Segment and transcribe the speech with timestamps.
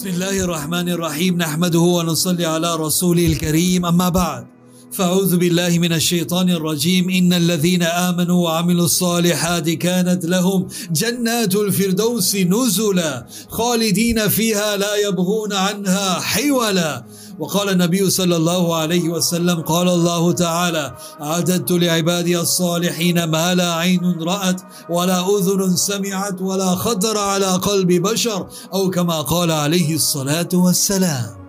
[0.00, 4.46] بسم الله الرحمن الرحيم نحمده ونصلي على رسوله الكريم أما بعد
[4.92, 13.26] فأعوذ بالله من الشيطان الرجيم إن الذين آمنوا وعملوا الصالحات كانت لهم جنات الفردوس نزلا
[13.48, 17.04] خالدين فيها لا يبغون عنها حولا.
[17.38, 24.22] وقال النبي صلى الله عليه وسلم قال الله تعالى أعددت لعبادي الصالحين ما لا عين
[24.22, 24.60] رأت
[24.90, 31.40] ولا أذن سمعت ولا خطر على قلب بشر أو كما قال عليه الصلاة والسلام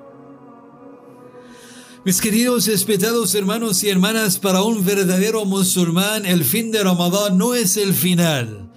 [2.04, 7.54] Mis queridos respetados hermanos y hermanas, para un verdadero musulmán el fin de Ramadán no
[7.54, 8.71] es el final.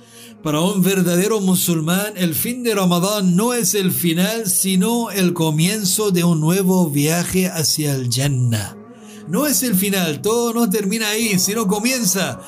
[0.44, 6.10] Para un verdadero musulmán el fin de Ramadán no es el final, sino el comienzo
[6.10, 8.83] de un nuevo viaje hacia el Jannah.
[9.26, 12.40] No es el final, todo no termina ahí, sino comienza.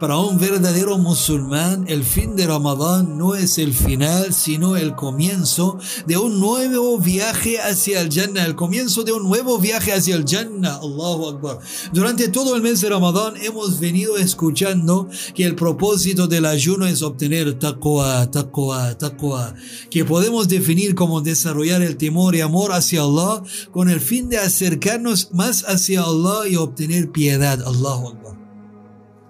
[0.00, 5.78] Para un verdadero musulmán, el fin de Ramadán no es el final, sino el comienzo
[6.06, 10.24] de un nuevo viaje hacia el Jannah, el comienzo de un nuevo viaje hacia el
[10.26, 10.80] Jannah.
[10.82, 11.60] Allahu Akbar.
[11.92, 17.02] Durante todo el mes de Ramadán hemos venido escuchando que el propósito del ayuno es
[17.02, 19.54] obtener taqwa, taqwa, taqwa,
[19.88, 24.38] que podemos definir como desarrollar el temor y amor hacia Allah con el fin de
[24.38, 27.60] acercarnos más hacia Allah y obtener piedad.
[27.66, 28.38] Allahu Akbar.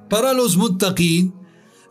[0.08, 1.34] Para los muttaqin,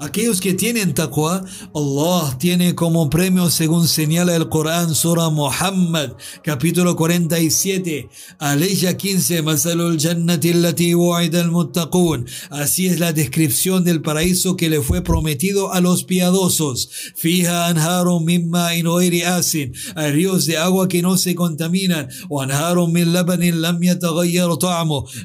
[0.02, 6.96] aquellos que tienen taqwa, Allah tiene como premio, según señala el Corán, Surah Muhammad, capítulo
[6.96, 12.26] 47, aleya 15, Masalul Jannati allati wa'ida al-muttaqun.
[12.50, 16.90] Así es la descripción del paraíso que le fue prometido a los piadosos.
[17.16, 18.88] Fija anharum mimma in
[19.26, 19.74] asin.
[19.96, 22.10] Ríos de agua que no se contaminan.
[22.30, 23.14] O anharum min.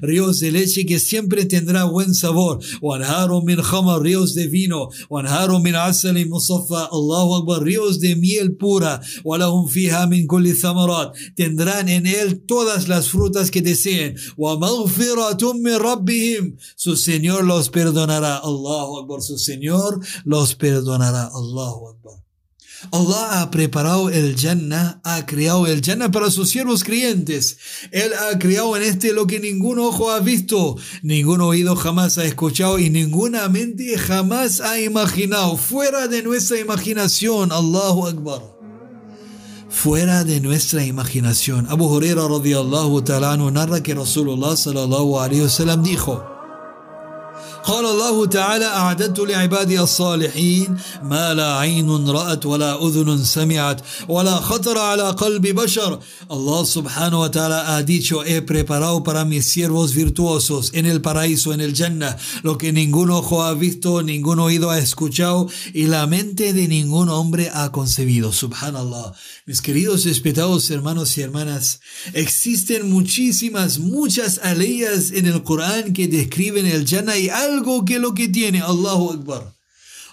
[0.03, 2.59] Ríos de leche que siempre tendrá buen sabor.
[2.83, 3.59] O anharum min.
[4.03, 4.66] Ríos de vino.
[4.73, 6.89] O anharum min asali musaffa.
[6.93, 7.63] Allahu Akbar.
[7.63, 9.01] Ríos de miel pura.
[9.25, 11.15] Walahum fiha min kulli thamarat.
[11.37, 14.17] Tendrán en él todas las frutas que deseen.
[14.37, 16.57] Maghfiratum min rabbihim.
[16.77, 18.37] Su Señor los perdonará.
[18.39, 19.23] Allahu Akbar.
[19.23, 21.31] Su Señor los perdonará.
[21.33, 22.26] Allahu Akbar.
[22.93, 27.59] Allah ha preparado el Jannah, ha creado el Jannah para sus siervos creyentes.
[27.91, 32.25] Él ha creado en este lo que ningún ojo ha visto, ningún oído jamás ha
[32.25, 35.57] escuchado y ninguna mente jamás ha imaginado.
[35.57, 38.43] Fuera de nuestra imaginación, Allahu Akbar.
[39.69, 41.67] Fuera de nuestra imaginación.
[41.69, 46.36] Abu Huraira radiyallahu ta'ala narra que Rasulullah sallallahu alayhi wa sallam dijo.
[47.66, 54.78] قال الله تعالى أعددت لعبادي الصالحين ما لا عين رأت ولا أذن سمعت ولا خطر
[54.78, 56.00] على قلب بشر
[56.30, 61.54] Allah subhanahu wa ta'ala ha dicho he preparado para mis siervos virtuosos en el paraíso,
[61.54, 66.08] en el Jannah lo que ningún ojo ha visto, ningún oído ha escuchado y la
[66.08, 69.14] mente de ningún hombre ha concebido subhanallah
[69.46, 71.82] mis queridos respetados hermanos y hermanas
[72.14, 78.13] existen muchísimas, muchas aleyas en el Corán que describen el Jannah y algo que lo
[78.13, 79.43] que tiene Allahu Akbar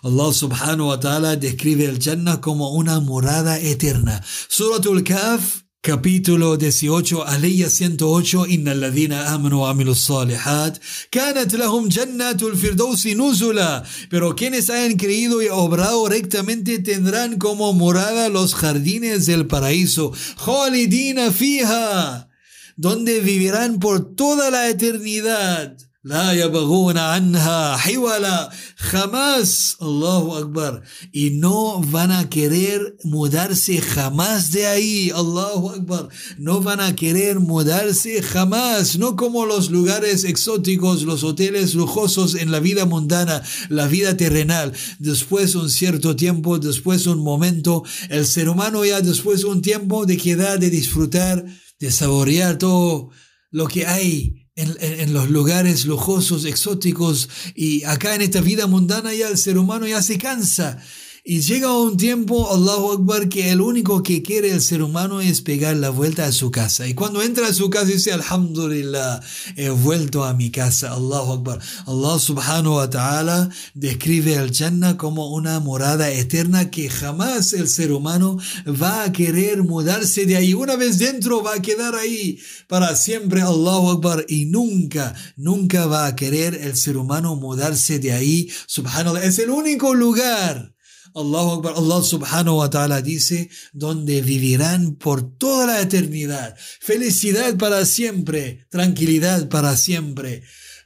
[0.04, 4.22] Allah subhanahu wa ta'ala describe el Jannah como una morada eterna.
[4.50, 10.78] Suratul Kaf, capítulo 18, aleya 108, Inna alladhina amanu wa amilu salihat,
[11.10, 13.86] kanat lahum jannatul firdausi nuzula.
[14.10, 20.12] Pero quienes hayan creído y obrado rectamente tendrán como morada los jardines del paraíso.
[20.46, 22.28] Khalidina fiha,
[22.76, 25.78] donde vivirán por toda la eternidad.
[26.06, 29.78] La yabaguna anha hiwala jamás.
[29.80, 30.84] Allahu Akbar.
[31.14, 35.12] Y no van a querer mudarse jamás de ahí.
[35.16, 36.10] Allahu Akbar.
[36.38, 38.98] No van a querer mudarse jamás.
[38.98, 44.74] No como los lugares exóticos, los hoteles lujosos en la vida mundana, la vida terrenal.
[45.00, 50.18] Después un cierto tiempo, después un momento, el ser humano ya después un tiempo de
[50.18, 51.46] quedar, de disfrutar,
[51.80, 53.12] de saborear todo
[53.52, 59.14] lo que hay en, en, los lugares lujosos, exóticos, y acá en esta vida mundana
[59.14, 60.80] ya el ser humano ya se cansa.
[61.26, 65.40] Y llega un tiempo, Allahu Akbar, que el único que quiere el ser humano es
[65.42, 66.86] pegar la vuelta a su casa.
[66.86, 69.22] Y cuando entra a su casa dice, Alhamdulillah,
[69.56, 70.92] he vuelto a mi casa.
[70.92, 71.60] Allahu Akbar.
[71.86, 77.94] Allah subhanahu wa ta'ala describe al Jannah como una morada eterna que jamás el ser
[77.94, 78.38] humano
[78.68, 80.54] va a querer mudarse de ahí.
[80.54, 82.38] Una vez dentro va a quedar ahí
[82.68, 83.42] para siempre.
[83.42, 84.26] Allahu Akbar.
[84.28, 88.52] Y nunca, nunca va a querer el ser humano mudarse de ahí.
[88.68, 89.24] Subhanallah.
[89.24, 90.73] Es el único lugar
[91.16, 96.56] Allahu Akbar, Allah subhanahu wa ta'ala dice, donde vivirán por toda la eternidad.
[96.80, 100.44] Felicidad para siempre, tranquilidad para siempre.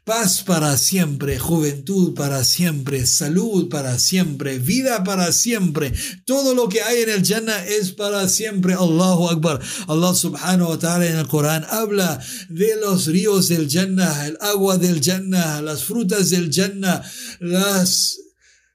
[0.08, 5.92] Paz para siempre, juventud para siempre, salud para siempre, vida para siempre.
[6.24, 8.74] Todo lo que hay en el Jannah es para siempre.
[8.74, 9.60] Allahu Akbar.
[9.90, 14.78] Allah subhanahu wa ta'ala en el Corán habla de los ríos del Jannah, el agua
[14.78, 17.04] del Jannah, las frutas del Jannah,
[17.42, 18.18] las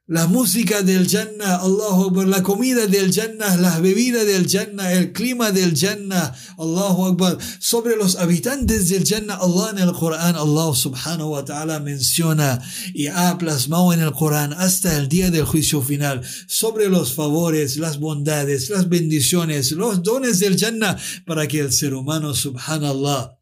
[0.09, 5.13] la música del Jannah, Allahu Akbar, la comida del Jannah, las bebidas del Jannah, el
[5.13, 7.39] clima del Jannah, Allahu Akbar.
[7.61, 12.61] Sobre los habitantes del Jannah, Allah en el Corán, Allah subhanahu wa ta'ala menciona
[12.93, 17.77] y ha plasmado en el Corán hasta el día del juicio final sobre los favores,
[17.77, 23.39] las bondades, las bendiciones, los dones del Jannah para que el ser humano, subhanallah,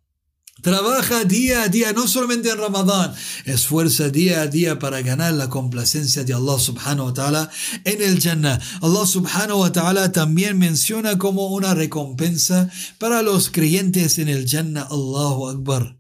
[0.63, 3.15] Trabaja día a día, no solamente en Ramadán,
[3.47, 7.51] esfuerza día a día para ganar la complacencia de Allah subhanahu wa ta'ala
[7.85, 8.61] en el Jannah.
[8.83, 12.69] Allah subhanahu wa ta'ala también menciona como una recompensa
[12.99, 15.99] para los creyentes en el Jannah, Allahu Akbar.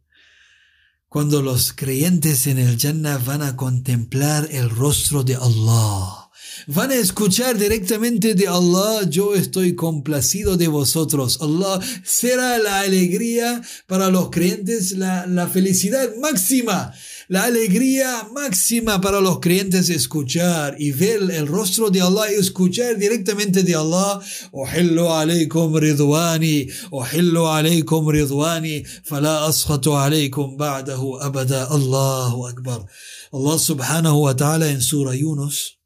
[1.08, 6.19] Cuando los creyentes en el Jannah van a contemplar el rostro de Allah
[6.66, 11.38] van a escuchar directamente de Allah, yo estoy complacido de vosotros.
[11.40, 16.92] Allah será la alegría para los creyentes, la, la felicidad máxima.
[17.28, 22.98] La alegría máxima para los creyentes escuchar y ver el rostro de Allah y escuchar
[22.98, 24.20] directamente de Allah.
[24.50, 31.68] Uhillu alaykum ridwani, uhillu alaykum ridwani, fala askhatu alaykum ba'dahu abada.
[31.70, 32.86] Allahu Akbar.
[33.32, 35.79] Allah subhanahu wa ta'ala en Surah Yunus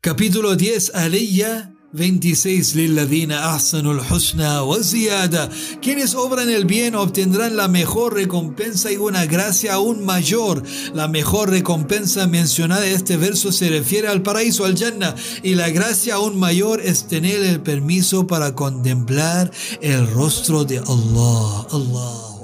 [0.00, 5.50] Capítulo 10, Aliyah 26 Lilladina ahsanul husna wa ziyada.
[5.82, 10.62] Quienes obran el bien obtendrán la mejor recompensa y una gracia aún mayor.
[10.94, 15.68] La mejor recompensa mencionada en este verso se refiere al paraíso, al Jannah, y la
[15.70, 19.50] gracia aún mayor es tener el permiso para contemplar
[19.80, 21.66] el rostro de Allah.
[21.72, 22.37] Allah.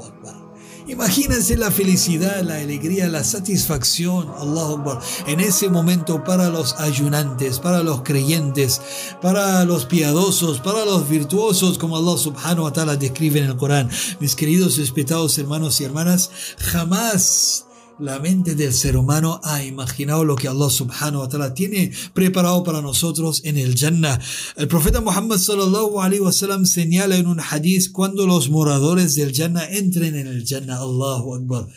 [0.86, 7.82] Imagínense la felicidad, la alegría, la satisfacción, Allah en ese momento para los ayunantes, para
[7.82, 8.82] los creyentes,
[9.22, 13.88] para los piadosos, para los virtuosos, como Allah subhanahu wa ta'ala describe en el Corán.
[14.20, 17.64] Mis queridos respetados hermanos y hermanas, jamás
[17.98, 22.64] la mente del ser humano ha imaginado lo que Allah subhanahu wa ta'ala tiene preparado
[22.64, 24.20] para nosotros en el Jannah.
[24.56, 29.68] El profeta Muhammad sallallahu alaihi wasallam señala en un hadith cuando los moradores del Jannah
[29.70, 30.78] entren en el Jannah.
[30.78, 31.68] Allahu Akbar.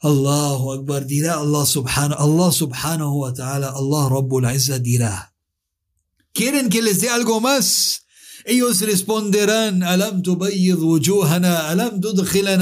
[0.00, 5.34] Allahu Akbar dirá Allah subhanahu, Allah subhanahu wa ta'ala, Allah Rabbul Izzah dirá.
[6.32, 8.06] ¿Quieren que les dé algo más?
[8.48, 12.00] Ellos responderán, Alam wujuhana, Alam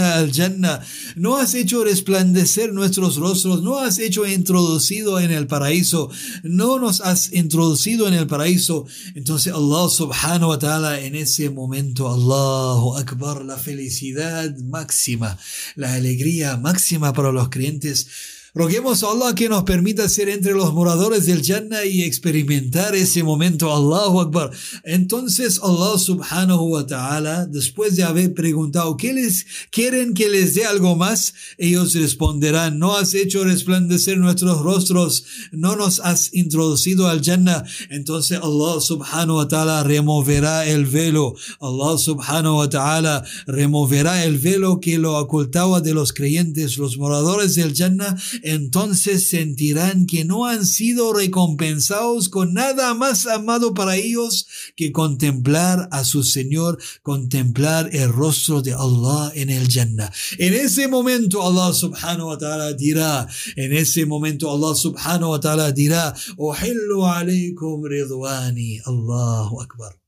[0.00, 0.82] al jannah.
[1.14, 6.10] No has hecho resplandecer nuestros rostros, no has hecho introducido en el paraíso,
[6.42, 8.84] no nos has introducido en el paraíso.
[9.14, 15.38] Entonces Allah subhanahu wa ta'ala en ese momento, Allahu Akbar, la felicidad máxima,
[15.76, 18.08] la alegría máxima para los creyentes
[18.58, 23.22] Roguemos a Allah que nos permita ser entre los moradores del Jannah y experimentar ese
[23.22, 23.70] momento.
[23.70, 24.50] Allahu Akbar.
[24.82, 30.64] Entonces Allah subhanahu wa ta'ala, después de haber preguntado, ¿qué les quieren que les dé
[30.64, 31.34] algo más?
[31.58, 37.62] Ellos responderán, no has hecho resplandecer nuestros rostros, no nos has introducido al Jannah.
[37.90, 41.34] Entonces Allah subhanahu wa ta'ala removerá el velo.
[41.60, 47.54] Allah subhanahu wa ta'ala removerá el velo que lo ocultaba de los creyentes, los moradores
[47.54, 54.46] del Jannah entonces sentirán que no han sido recompensados con nada más amado para ellos
[54.76, 60.12] que contemplar a su Señor, contemplar el rostro de Allah en el Jannah.
[60.38, 65.72] En ese momento Allah subhanahu wa ta'ala dirá, en ese momento Allah subhanahu wa ta'ala
[65.72, 69.98] dirá, Uhillu alaykum ridwani, Allahu Akbar.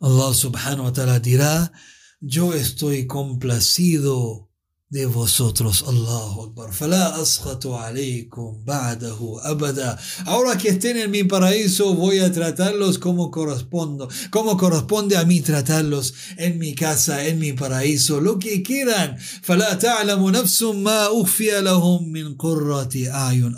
[0.00, 1.72] Allah subhanahu wa ta'ala dirá,
[2.20, 4.47] yo estoy complacido
[4.90, 5.84] de vosotros.
[5.86, 6.70] Allahu Akbar.
[9.44, 9.98] abada.
[10.24, 15.42] Ahora que estén en mi paraíso, voy a tratarlos como correspondo, como corresponde a mí
[15.42, 19.18] tratarlos en mi casa, en mi paraíso, lo que quieran.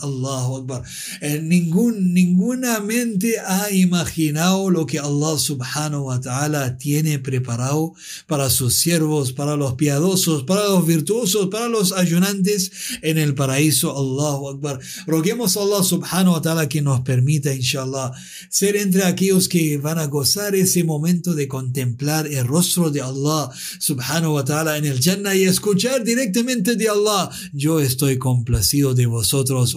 [0.03, 0.83] Allahu Akbar.
[1.21, 7.93] En ningún, ninguna mente ha imaginado lo que Allah subhanahu wa ta'ala tiene preparado
[8.27, 11.20] para sus siervos, para los piadosos, para los virtuosos
[11.51, 12.71] para los ayunantes
[13.03, 13.97] en el paraíso.
[13.97, 14.81] Allahu Akbar.
[15.07, 18.13] Roguemos a Allah subhanahu wa ta'ala que nos permita, inshallah,
[18.49, 23.51] ser entre aquellos que van a gozar ese momento de contemplar el rostro de Allah
[23.79, 27.31] subhanahu wa ta'ala en el Jannah y escuchar directamente de Allah.
[27.53, 29.77] Yo estoy complacido de vosotros.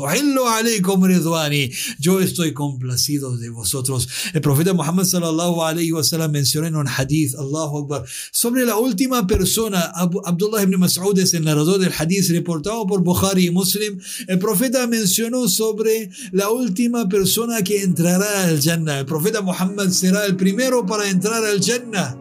[1.99, 4.07] Yo estoy complacido de vosotros.
[4.33, 8.77] El profeta Muhammad sallallahu alayhi wa sallam mencionó en un hadith, Allahu Akbar, sobre la
[8.77, 9.91] última persona,
[10.25, 15.47] Abdullah ibn Mas'ud el narrador del hadith reportado por Bukhari y Muslim, el profeta mencionó
[15.47, 18.99] sobre la última persona que entrará al Jannah.
[18.99, 22.17] El profeta Muhammad será el primero para entrar al Jannah.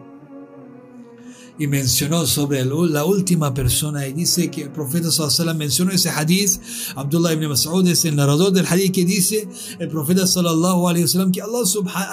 [1.59, 6.59] Y mencionó sobre la última persona y dice que el profeta sallallahu mencionó ese hadith.
[6.95, 11.31] Abdullah ibn Mas'ud es el narrador del hadith que dice el profeta sallallahu alaihi wasallam
[11.31, 11.63] que Allah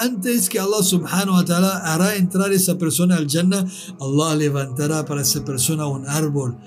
[0.00, 3.64] antes que Allah subhanahu wa ta'ala hará entrar esa persona al Jannah
[3.99, 6.59] Allah levantará para esa persona un árbol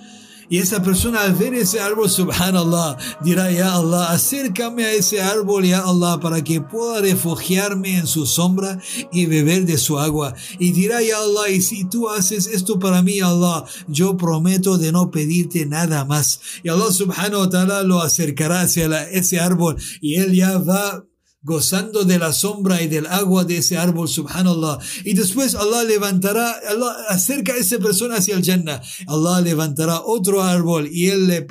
[0.54, 5.66] y esa persona al ver ese árbol, subhanallah, dirá, ya Allah, acércame a ese árbol,
[5.66, 8.80] ya Allah, para que pueda refugiarme en su sombra
[9.12, 10.36] y beber de su agua.
[10.60, 14.92] Y dirá, ya Allah, y si tú haces esto para mí, Allah, yo prometo de
[14.92, 16.40] no pedirte nada más.
[16.62, 21.04] Y Allah subhanahu wa ta'ala lo acercará hacia ese árbol y él ya va
[21.44, 24.80] gozando de la sombra y del agua de ese árbol, subhanallah.
[25.04, 28.82] Y después Allah levantará, Allah acerca a esa persona hacia el Jannah.
[29.08, 31.46] Allah levantará otro árbol y él le,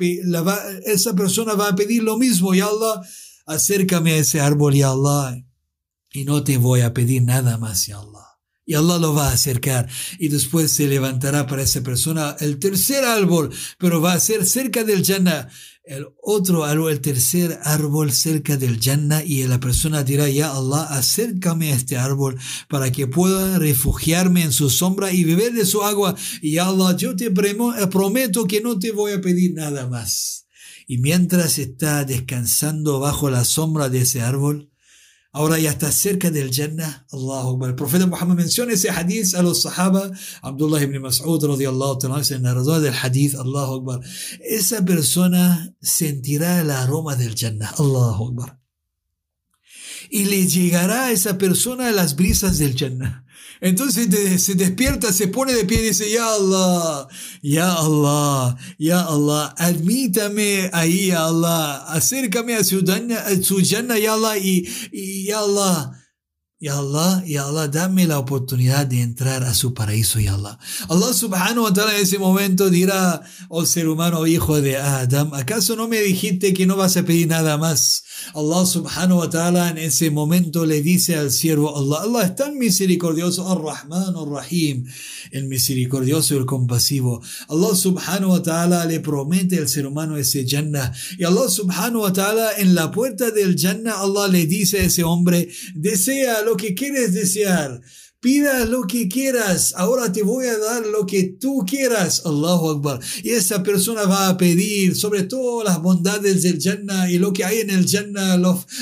[0.85, 2.53] esa persona va a pedir lo mismo.
[2.53, 3.01] Y Allah,
[3.45, 5.37] acércame a ese árbol, ya Allah.
[6.11, 8.32] Y no te voy a pedir nada más, ya Allah.
[8.65, 9.89] Y Allah lo va a acercar
[10.19, 14.83] y después se levantará para esa persona el tercer árbol, pero va a ser cerca
[14.83, 15.49] del Jannah
[15.85, 20.83] el otro árbol, el tercer árbol cerca del Jannah y la persona dirá, ya Allah,
[20.83, 22.39] acércame a este árbol
[22.69, 26.15] para que pueda refugiarme en su sombra y beber de su agua.
[26.41, 30.47] Y Allah, yo te prometo que no te voy a pedir nada más.
[30.87, 34.72] Y mientras está descansando bajo la sombra de ese árbol,
[35.35, 37.07] Ahora ya está cerca del Jannah.
[37.11, 37.69] Allahu Akbar.
[37.69, 40.11] El profeta Muhammad menciona ese hadith a los sahaba.
[40.43, 43.33] Abdullah ibn Mas'ud radiallahu ta'ala es el narrador del hadith.
[43.33, 44.01] Allahu Akbar.
[44.41, 47.73] Esa persona sentirá el aroma del Jannah.
[47.79, 48.59] Allahu Akbar.
[50.11, 53.22] Y le llegará a esa persona las brisas del Jannah.
[53.63, 54.09] Entonces
[54.43, 57.07] se despierta, se pone de pie y dice, Ya Allah,
[57.41, 65.25] Ya Allah, Ya Allah, admítame ahí, Ya Allah, acércame a su Jannah, Ya Allah, y
[65.25, 66.02] Ya Allah,
[66.63, 70.57] Ya Allah, Ya Allah, dame la oportunidad de entrar a su paraíso, Ya Allah.
[70.87, 75.75] Allah subhanahu wa ta'ala en ese momento dirá, oh ser humano, hijo de Adam, ¿acaso
[75.75, 78.05] no me dijiste que no vas a pedir nada más?
[78.33, 82.57] Allah subhanahu wa ta'ala en ese momento le dice al siervo Allah, Allah es tan
[82.57, 84.85] misericordioso, Ar-Rahman, Ar-Rahim,
[85.31, 87.21] el misericordioso y el compasivo.
[87.49, 90.93] Allah subhanahu wa ta'ala le promete al ser humano ese Jannah.
[91.17, 95.03] Y Allah subhanahu wa ta'ala en la puerta del Jannah, Allah le dice a ese
[95.03, 97.81] hombre, desea lo que quieres desear.
[98.19, 102.99] Pida lo que quieras, ahora te voy a dar lo que tú quieras, Allahu Akbar.
[103.21, 107.43] Y esa persona va a pedir sobre todo las bondades del Jannah y lo que
[107.43, 108.37] hay en el Jannah,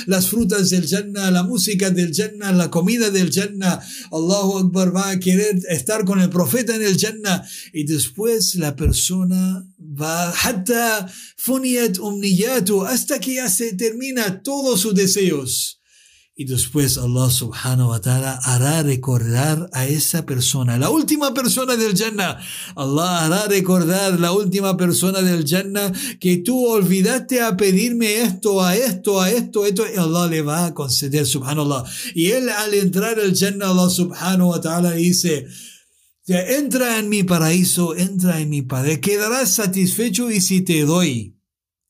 [0.06, 3.80] las frutas del Jannah, la música del Jannah, la comida del Jannah.
[4.12, 7.42] Allahu Akbar va a querer estar con el profeta en el Jannah.
[7.72, 11.10] Y después la persona va, hasta
[12.86, 15.81] hasta que ya se termina todos sus deseos.
[16.34, 21.94] Y después Allah subhanahu wa ta'ala hará recordar a esa persona, la última persona del
[21.94, 22.38] Jannah.
[22.74, 28.74] Allah hará recordar la última persona del Jannah que tú olvidaste a pedirme esto, a
[28.74, 29.84] esto, a esto, a esto.
[29.94, 31.84] Y Allah le va a conceder, subhanallah.
[32.14, 35.46] Y él al entrar al Jannah, Allah subhanahu wa ta'ala dice,
[36.26, 41.36] entra en mi paraíso, entra en mi padre, quedarás satisfecho y si te doy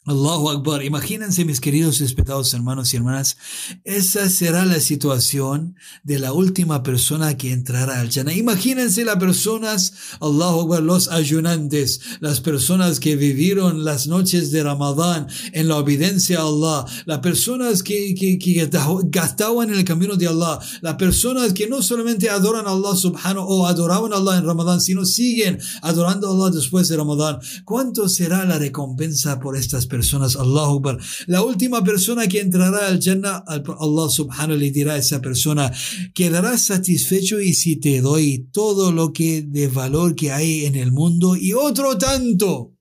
[0.04, 0.82] Allahu Akbar.
[0.82, 3.37] Imagínense, mis queridos respetados hermanos y hermanas,
[3.85, 8.32] esa será la situación de la última persona que entrará al Jannah.
[8.35, 15.28] Imagínense las personas, Allahu Akbar, los ayunantes, las personas que vivieron las noches de Ramadán
[15.52, 18.68] en la obediencia a Allah, las personas que, que, que
[19.04, 23.44] gastaban en el camino de Allah, las personas que no solamente adoran a Allah subhanahu
[23.47, 27.38] o adoraban a Allah en Ramadán, sino siguen adorando a Allah después de Ramadán.
[27.64, 29.91] ¿Cuánto será la recompensa por estas personas?
[29.96, 30.37] Personas.
[30.37, 30.96] Allahu Akbar.
[31.26, 35.70] La última persona que entrará al Jannah, Allah subhanahu le dirá a esa persona,
[36.14, 40.90] quedarás satisfecho y si te doy todo lo que de valor que hay en el
[40.92, 42.72] mundo y otro tanto.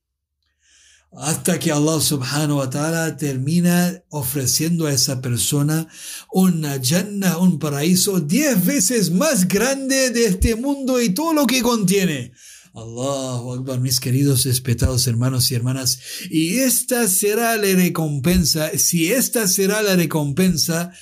[1.13, 5.85] Hasta que Allah subhanahu wa ta'ala termina ofreciendo a esa persona
[6.31, 11.61] una Jannah, un paraíso diez veces más grande de este mundo y todo lo que
[11.61, 12.31] contiene.
[12.73, 15.99] Allahu Akbar, mis queridos respetados hermanos y hermanas.
[16.29, 20.93] Y esta será la recompensa, si esta será la recompensa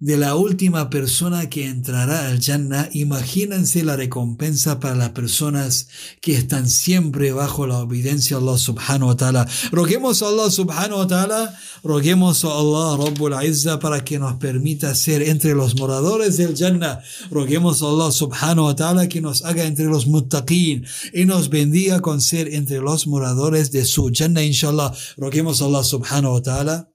[0.00, 5.88] de la última persona que entrará al Jannah, imagínense la recompensa para las personas
[6.20, 9.48] que están siempre bajo la obediencia a Allah subhanahu wa ta'ala.
[9.72, 14.94] Roguemos a Allah subhanahu wa ta'ala, roguemos a Allah Rabbul Izza para que nos permita
[14.94, 17.02] ser entre los moradores del Jannah.
[17.30, 22.00] Roguemos a Allah subhanahu wa ta'ala que nos haga entre los muttaqin y nos bendiga
[22.00, 24.92] con ser entre los moradores de su Jannah, inshallah.
[25.16, 26.88] Roguemos a Allah subhanahu wa ta'ala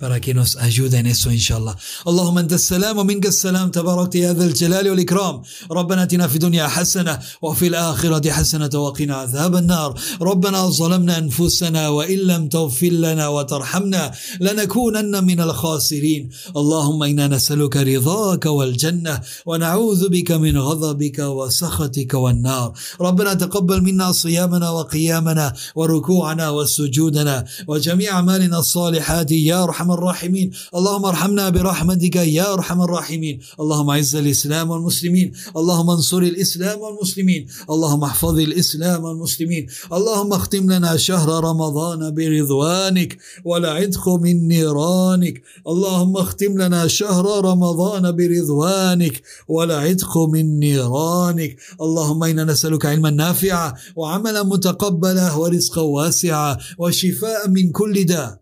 [0.00, 1.74] para que nos ayude en eso إن شاء الله.
[2.08, 3.70] اللهم أنت السلام ومنك السلام.
[3.70, 5.42] تبارك يا ذا الجلال والإكرام.
[5.70, 10.00] ربنا اتنا في الدنيا حسنة وفي الآخرة حسنة وقنا عذاب النار.
[10.22, 16.30] ربنا ظلمنا أنفسنا وإن لم تغفر لنا وترحمنا لنكونن من الخاسرين.
[16.56, 22.72] اللهم إنا نسألك رضاك والجنة ونعوذ بك من غضبك وسخطك والنار.
[23.00, 30.50] ربنا تقبل منا صيامنا وقيامنا وركوعنا وسجودنا وجميع أعمالنا الصالحات يا أرحم الراحمين.
[30.74, 33.40] اللهم ارحمنا برحمتك يا أرحم الراحمين.
[33.60, 35.32] اللهم أعز الإسلام والمسلمين.
[35.56, 37.46] اللهم انصر الإسلام والمسلمين.
[37.70, 39.66] اللهم احفظ الإسلام والمسلمين.
[39.92, 45.42] اللهم اختم لنا شهر رمضان برضوانك ولا عتق من نيرانك.
[45.68, 51.56] اللهم اختم لنا شهر رمضان برضوانك ولا عتق من نيرانك.
[51.80, 58.39] اللهم إنا نسألك علما نافعا وعملا متقبلا ورزقا واسعا وشفاء من كل داء.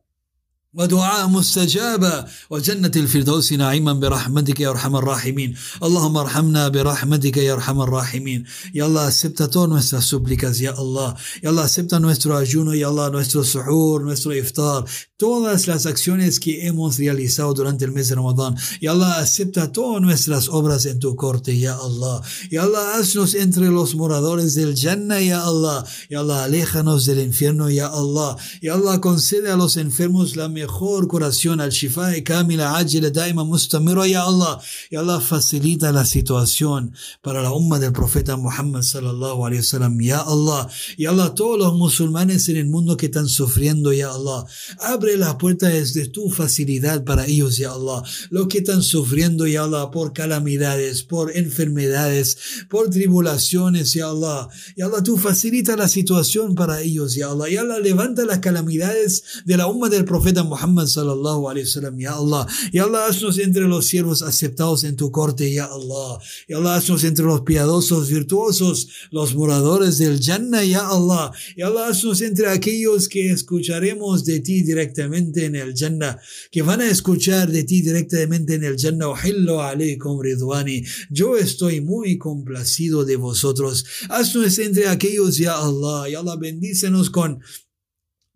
[0.74, 5.54] ودعاء مستجاب وجنة الفردوس نعيما برحمتك يا أرحم الراحمين.
[5.82, 8.44] اللهم ارحمنا برحمتك يا أرحم الراحمين.
[8.74, 10.14] يا الله سبت تون nuestras
[10.60, 11.14] يا الله.
[11.44, 14.84] يا الله سبت nuestro ayuno يا الله nuestro سحور nuestro إفطار.
[15.18, 18.54] Todas las acciones que hemos realizado durante el mes de Ramadán.
[18.80, 22.22] Ya Allah acepta todas nuestras obras en tu corte ya Allah.
[22.52, 25.84] Ya Allah haznos entre los moradores del Jannah ya Allah.
[26.08, 28.36] Ya Allah aléjanos del infierno ya Allah.
[28.62, 33.42] Ya Allah concede a los enfermos la mejor curación al shifa y kamila ajila daima
[33.42, 34.60] mustamira ya Allah.
[34.88, 40.20] Ya Allah facilita la situación para la umma del profeta Muhammad sallallahu alaihi wasallam ya
[40.20, 40.68] Allah.
[40.96, 44.44] Ya Allah todos los musulmanes en el mundo que están sufriendo ya Allah.
[44.78, 48.02] Abre las puertas de tu facilidad para ellos ya Allah.
[48.30, 52.36] Los que están sufriendo ya Allah por calamidades por enfermedades
[52.68, 54.48] por tribulaciones ya Allah.
[54.76, 57.48] Ya Allah tú facilita la situación para ellos ya Allah.
[57.48, 62.14] Ya Allah levanta las calamidades de la umma del profeta Muhammad sallallahu alaihi wasallam ya
[62.14, 62.46] Allah.
[62.72, 66.18] Ya Allah haznos entre los siervos aceptados en tu corte ya Allah.
[66.48, 71.32] Ya Allah haznos entre los piadosos virtuosos los moradores del Jannah ya Allah.
[71.56, 76.18] Ya Allah haznos entre aquellos que escucharemos de ti directamente en el Jannah
[76.50, 79.14] que van a escuchar de ti directamente en el Jannah.
[79.14, 80.84] Alaykum ridwani.
[81.10, 83.84] Yo estoy muy complacido de vosotros.
[84.08, 87.40] Haznos entre aquellos ya Allah ya Allah bendícenos con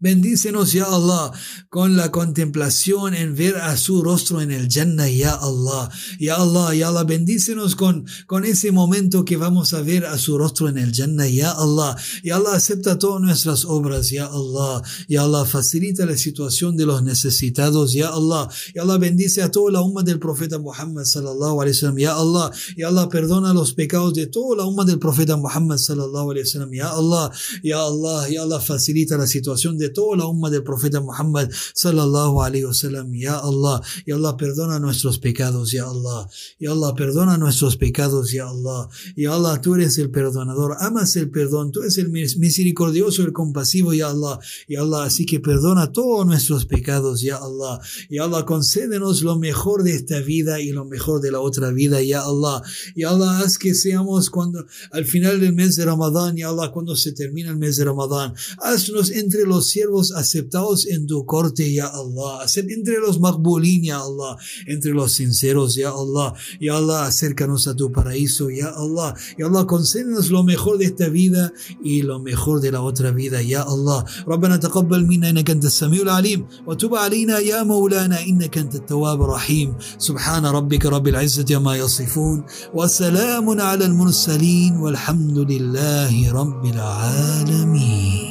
[0.02, 1.30] Bendícenos, ya Allah,
[1.68, 5.90] con la contemplación en ver a su rostro en el Jannah, ya Allah.
[6.18, 10.36] Ya Allah, ya Allah, bendícenos con, con ese momento que vamos a ver a su
[10.36, 11.96] rostro en el Jannah, ya Allah.
[12.24, 14.82] Ya Allah, acepta todas nuestras obras, ya Allah.
[15.06, 18.48] Ya Allah, facilita la situación de los necesitados, ya Allah.
[18.74, 22.50] Ya Allah, bendice a toda la umma del profeta Muhammad, sallallahu alaihi wasallam, ya Allah.
[22.76, 26.74] Ya Allah, perdona los pecados de toda la umma del profeta Muhammad, sallallahu alaihi wasallam,
[26.74, 27.30] ya Allah.
[27.62, 32.42] Ya Allah, ya Allah, facilita la situación de toda la umma del profeta Muhammad sallallahu
[32.42, 36.28] alaihi wasallam ya Allah ya Allah perdona nuestros pecados ya Allah.
[36.58, 38.88] Ya Allah perdona nuestros pecados ya Allah.
[39.16, 43.92] Ya Allah tú eres el perdonador amas el perdón tú eres el misericordioso el compasivo
[43.92, 44.38] ya Allah.
[44.68, 47.80] Ya Allah así que perdona todos nuestros pecados ya Allah.
[48.10, 52.02] Ya Allah concédenos lo mejor de esta vida y lo mejor de la otra vida
[52.02, 52.62] ya Allah.
[52.94, 56.96] Ya Allah haz que seamos cuando al final del mes de Ramadán ya Allah cuando
[56.96, 61.87] se termina el mes de Ramadán haznos entre los siervos aceptados en tu corte, ya
[61.87, 62.45] Allah.
[62.55, 64.37] Entre los makbulin, ya Allah.
[64.67, 66.33] Entre los sinceros, ya Allah.
[66.59, 69.15] Ya Allah, acércanos a tu paraíso, ya Allah.
[69.37, 71.51] Ya Allah, concédenos lo mejor de esta vida
[71.83, 74.05] y lo mejor de la otra vida, ya Allah.
[74.27, 79.75] ربنا تقبل منا إنك أنت السميع العليم وتب علينا يا مولانا إنك أنت التواب الرحيم
[79.97, 88.30] سبحان ربك رب العزة عما يصفون وسلام على المرسلين والحمد لله رب العالمين